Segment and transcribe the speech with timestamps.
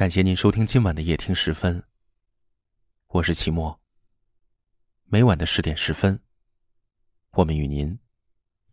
[0.00, 1.84] 感谢您收听今晚的夜听十分。
[3.08, 3.78] 我是齐墨。
[5.04, 6.22] 每晚的十点十分，
[7.32, 7.98] 我们与您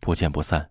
[0.00, 0.70] 不见不散。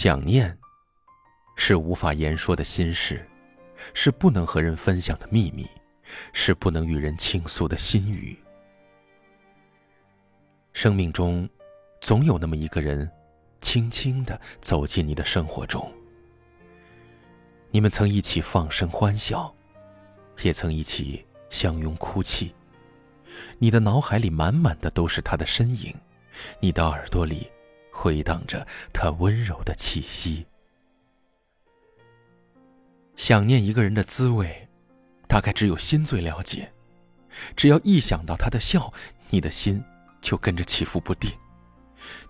[0.00, 0.56] 想念，
[1.56, 3.28] 是无法言说的心事，
[3.94, 5.68] 是不能和人分享的秘密，
[6.32, 8.38] 是不能与人倾诉的心语。
[10.72, 11.50] 生命中，
[12.00, 13.10] 总有那么一个人，
[13.60, 15.92] 轻轻的走进你的生活中。
[17.72, 19.52] 你们曾一起放声欢笑，
[20.44, 22.54] 也曾一起相拥哭泣。
[23.58, 25.92] 你的脑海里满满的都是他的身影，
[26.60, 27.50] 你的耳朵里。
[27.98, 30.46] 回荡着他温柔的气息。
[33.16, 34.68] 想念一个人的滋味，
[35.26, 36.70] 大概只有心最了解。
[37.56, 38.92] 只要一想到他的笑，
[39.30, 39.82] 你的心
[40.20, 41.28] 就跟着起伏不定。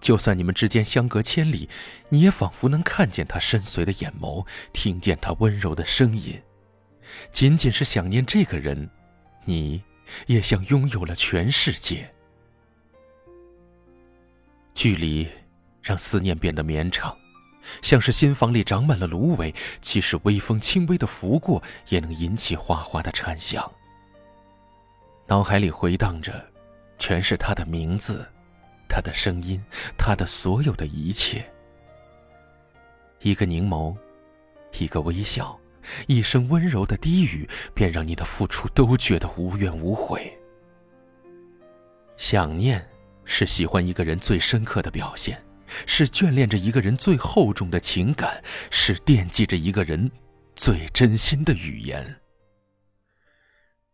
[0.01, 1.69] 就算你们之间相隔千里，
[2.09, 6.41] 你也仿佛能看见他深邃的眼眸，听见他温柔的声音。
[7.31, 8.89] 仅仅是想念这个人，
[9.45, 9.83] 你
[10.27, 12.11] 也像拥有了全世界。
[14.73, 15.29] 距离。
[15.89, 17.17] 让思念变得绵长，
[17.81, 23.73] 像是心房里长满了芦苇，即使微风轻微的拂过，也能引起哗哗的蝉响。
[25.27, 26.45] 脑海里回荡着，
[26.99, 28.29] 全是他的名字，
[28.87, 29.65] 他的声音，
[29.97, 31.43] 他的所有的一切。
[33.21, 33.97] 一个凝眸，
[34.79, 35.59] 一个微笑，
[36.07, 40.31] 一声温柔的低语，便让你的付出都觉得无怨无悔。
[42.19, 42.87] 想念，
[43.25, 45.43] 是喜欢一个人最深刻的表现。
[45.87, 50.11] 是眷恋着一个人最厚重的情感，是惦记着一个人
[50.55, 52.21] 最真心的语言。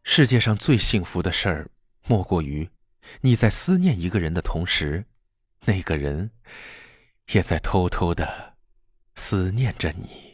[0.03, 1.71] 世界上最幸福的事儿，
[2.06, 2.69] 莫过于
[3.21, 5.04] 你在思念一个人的同时，
[5.65, 6.31] 那个人
[7.32, 8.54] 也在偷偷的
[9.15, 10.34] 思念着你。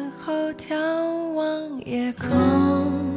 [0.53, 1.81] 眺望。
[1.85, 3.10] 夜空。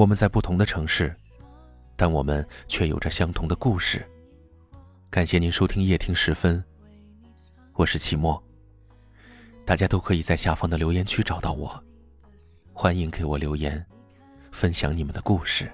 [0.00, 1.14] 我们在不同的城市，
[1.94, 4.02] 但我们却有着相同的故事。
[5.10, 6.64] 感谢您收听夜听时分，
[7.74, 8.42] 我是齐墨。
[9.66, 11.78] 大家都可以在下方的留言区找到我，
[12.72, 13.84] 欢迎给我留言，
[14.50, 15.70] 分享你们的故事。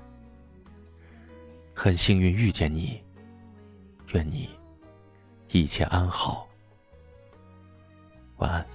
[1.72, 3.00] 很幸运遇见你，
[4.12, 4.48] 愿你
[5.52, 6.48] 一切安好，
[8.38, 8.66] 晚安。